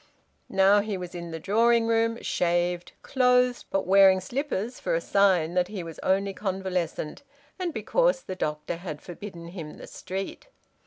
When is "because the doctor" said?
7.71-8.77